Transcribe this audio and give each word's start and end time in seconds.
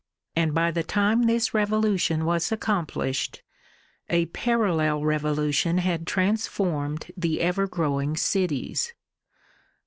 And 0.35 0.55
by 0.55 0.71
the 0.71 0.81
time 0.81 1.27
this 1.27 1.53
revolution 1.53 2.25
was 2.25 2.51
accomplished, 2.51 3.43
a 4.09 4.25
parallel 4.25 5.03
revolution 5.05 5.77
had 5.77 6.07
transformed 6.07 7.11
the 7.15 7.39
ever 7.39 7.67
growing 7.67 8.17
cities. 8.17 8.95